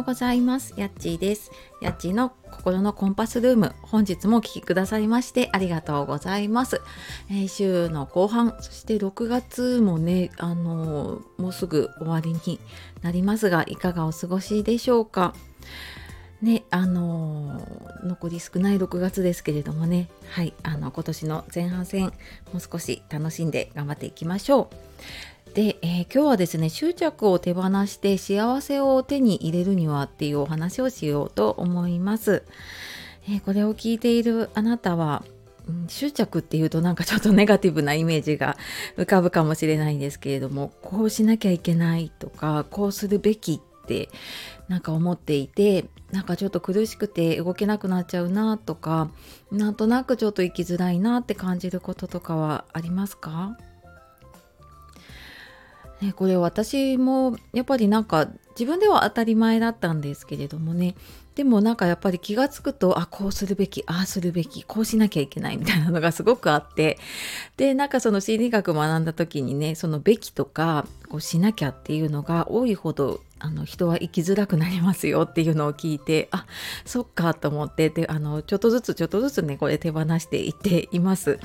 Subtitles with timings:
[0.00, 0.72] ようございます。
[0.78, 1.50] やっちーです。
[1.82, 3.74] やっちーの心のコンパスルーム。
[3.82, 6.80] 本日もお聴きくださいましてありがとうございます、
[7.28, 12.58] えー、週の後半そして6月もねあのー、もうすぐ終わりに
[13.02, 15.34] なりますがいかがお過ごしでしょうか？
[16.40, 20.08] ねあのー、残り少ない6月ですけれどもね。
[20.30, 22.12] はいあの今年の前半戦も
[22.56, 24.76] う少し楽しんで頑張っていきましょう。
[25.54, 32.44] で、えー、今日はですね執着を手放して幸せを手に入れるにはっていうお話をしようと思います、
[33.28, 35.24] えー、これを聞いているあなたは
[35.68, 38.56] うん執着っていうとなんかちょっとネガティブなイメージが
[38.96, 44.08] 浮かぶかもしれないんですけれどもこうしなきゃいけないとかこうするべきって
[44.68, 49.10] なんか思っていてなんかちょっと苦しくて動けなくなっちゃうなとか
[49.50, 53.58] なんとなくちょっと生きづらいなって感じることとかはありますか？
[56.00, 60.94] ね、これ私もやっぱりなんか自分では当たり前だったんですけれどもね
[61.34, 66.98] でもなんかやっぱり気が付くとあこうするべきああするべきこうしなきゃいけないみたいなのがすごくあって
[67.56, 76.46] でなんかその心理学学んだ時にねそのべきとかこうしなきゃっていうのが多いほどあの人は生きづらくなりますよっていうのを聞いてあ
[76.84, 81.38] そっかと思ってであのちょっとずつちょっとずつねこれ手放していっています。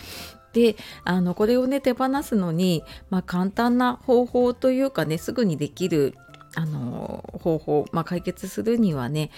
[0.56, 6.16] であのこれをね手放すのに、まあ、簡単な方法というかねすぐにできる
[6.56, 9.32] あの方法、まあ、解決するにはね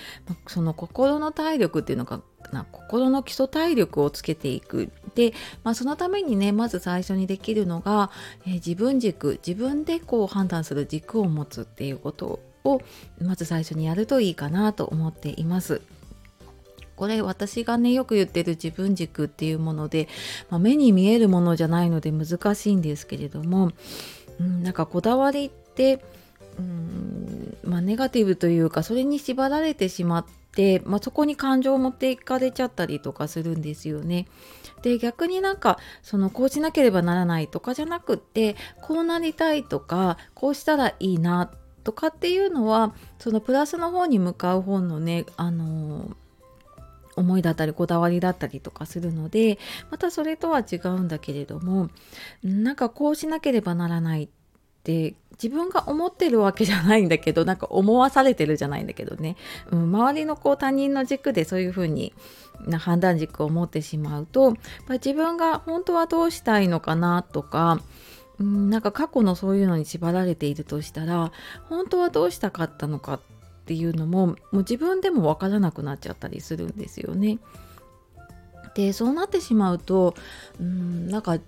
[0.46, 2.22] その心の体力っていうのが
[2.72, 8.12] 心の基礎体力をつけていくで、まあ、そのためにねまず最初にできるのが、
[8.46, 12.82] えー、自分軸自分でこう判断する軸を持つっていうことを
[13.20, 15.82] まず最初にやるといいかなと思っています。
[16.98, 20.10] これ私がねよく言ってる自分軸っていうもので、
[20.50, 23.72] まあ、目に見えるものじゃないので難しいんですけれども、
[24.40, 26.04] うん、なんかこだわりって
[26.60, 34.28] うんまあ、ネガティブというかそれに縛られてしまって、まあ、そこに感情を持っていかれちゃったりとかするんですよね。
[34.82, 41.52] で逆になんかそのこうしなければならないとかじゃなくってこうなりたいとかこうしたらいいな
[41.84, 46.16] とかっていうのはそのプラスの方に向かう方のねあのー
[47.18, 49.60] 思いだったりこだわりだったりとかするので
[49.92, 51.90] またそれとは違うんだけれども
[52.44, 54.30] なんかこうしなければならないっ
[54.84, 59.36] て自分が思ってるわけじゃないんだけどなんか思わされてるじゃないんだけどね、
[59.72, 62.14] うん、周りのこう他人の軸でそういうふうに
[62.80, 64.56] 判断軸を持ってしまうと
[64.90, 67.82] 自分が本当はどうしたいのかなとか
[68.40, 71.32] うん、なんか過去のそういうのに縛られているとしたら
[71.70, 73.20] 本当はどうしたかったのか
[73.68, 77.38] っていうのももう自分でも分からなくなっちゃったりするんですよね。
[78.76, 80.16] でそうなってしまうと
[80.62, 81.42] うんなんかやっ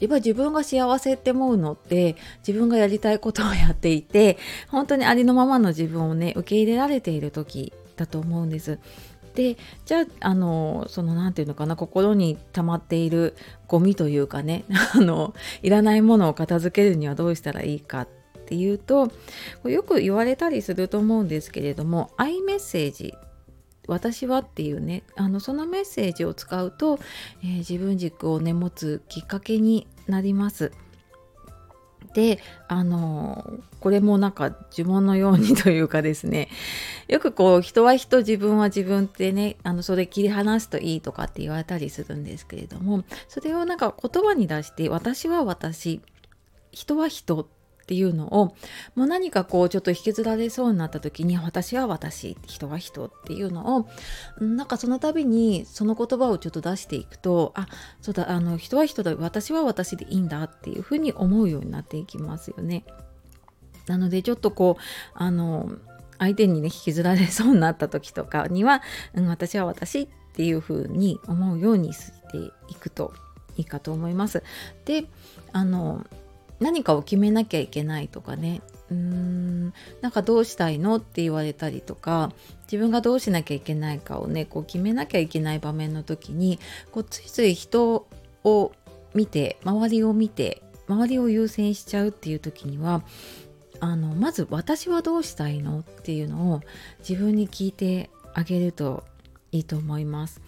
[0.00, 2.16] ぱり自分が幸せって思うのって
[2.46, 4.38] 自分がやりたいことをやっていて
[4.68, 8.78] 本当にありのままの自分をね受け入れられている時だと思うんです。
[9.34, 13.36] でじゃああのその何て言うのかな心に溜まっている
[13.68, 14.64] ゴミというかね
[14.96, 18.08] あのいらないものを片付けるにはどうしたらいいかっ
[18.50, 19.12] っていうと
[19.62, 23.14] よく言われたりすると思うんですけれどもアイメッセージ
[23.86, 26.98] 私はっていうねあのそのメッセージを使うと、
[27.44, 30.72] えー、自分軸をね持つきっかけになります。
[32.12, 36.48] であのこれもなんか呪文のようにというかですね
[37.06, 46.00] よくこう人は人自分は自分ってねあのそれ切り離すといいとかって言われたりするんですけれどもそれをなんか言葉に出して私は私
[46.72, 47.48] 人は人
[47.90, 48.54] っていうのを
[48.94, 53.88] もう何かこうちょっと引きずられそうになった時に私は私人は人っていうのを
[54.40, 57.66] なんかその度にその言葉をちょっと出していくとあ
[58.00, 62.84] そうだあの人は人だ私は私でいいんだっていうふうに思うようになっていきますよね。
[63.88, 64.82] なのでちょっとこう
[65.14, 65.72] あの
[66.20, 68.82] 相手にね引きずられそうになった時とかには、
[69.14, 73.12] うん、私は私っていうふうに思うようにしていくと
[73.56, 74.44] いいかと思います。
[74.84, 75.06] で
[75.52, 76.06] あの
[76.60, 82.32] 何かを決めなきゃいけないとかねうーんなんかどうしたいのって言われたりとか
[82.70, 86.58] 自分がどうしなきゃいけないかをねこう決めなきゃいけない場面の時に
[86.92, 88.06] こうついつい人
[88.44, 88.72] を
[89.14, 93.02] 見て周りを見て周りを優先しちゃうっていう時には
[93.80, 96.60] あのまず私はどうしたいのっていうのを
[97.08, 99.04] 自分に聞いてあげると
[99.52, 100.40] いいと思います。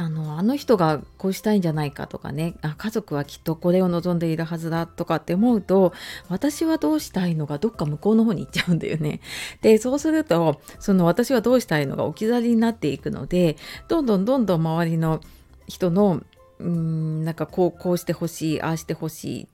[0.00, 5.92] あのあの人がこうしたいんじゃないかとかねあ家族はきっとこれを望んでいるはずだとかって思うと
[6.30, 9.20] 私はどうしたいのがどっか向こうの方に行っちゃうんだよね。
[9.60, 13.58] でそうするとその私はどうしたいのが置き去りになっていくので
[13.88, 15.20] どんどんどんどん周りの
[15.68, 16.22] 人の
[16.58, 19.48] うんなんかこうこうしてほしいああしてほしい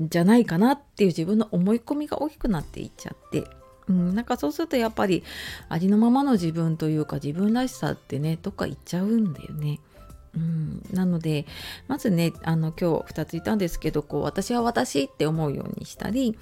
[0.00, 3.44] じゃないかなっていう自分の思い込みが大きくなっていっちゃって
[3.88, 5.22] うん、なんかそうするとやっぱり
[5.68, 9.80] ありのままの自分というか自分らしさってねどっか行っちゃうんだよね。
[10.36, 11.46] うん、なので
[11.86, 16.36] まずねあの今日2つ言ったんですけどこう私は私って思うようにしたり、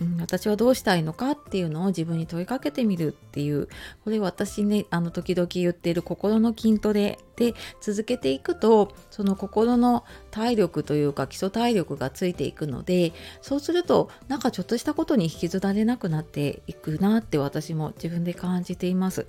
[0.00, 3.68] うん、私はどうしたいのかっていうのを自分に問いかけてみるっていう
[4.04, 19.26] これ私ねあの時々言っている心の筋トレで続けていくとその心の体力というか基礎体力がついていくのでそうするとなんかちょっとしたことに引きずられなくなっていくなって私も自分で感じています。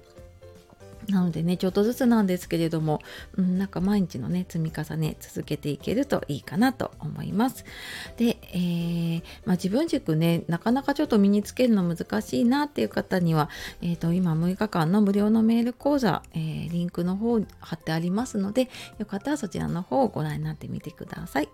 [1.10, 3.00] なのでねちょっとずつなんですけれども、
[3.38, 7.66] うん、なんか毎日のね積み重ね続けていけるといいかなと思います。
[8.18, 13.50] で、えー、まあ、自分軸ねなかなかちょっと身につけるの難しいなっていう方には、
[13.82, 21.50] えーと、今6日間の無料のメール講座、えー、リンクの方貼ってありますのでよかったらそちらの方をご覧になってみてください。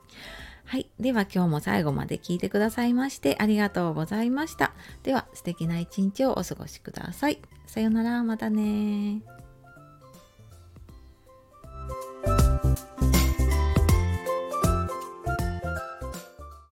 [0.66, 0.88] はい。
[1.00, 4.74] では今日も最後まで聞いてくださいましてありがとうございました。
[5.04, 7.40] では素敵な一日をお過ごしください。
[7.68, 8.24] さようなら。
[8.24, 9.22] またね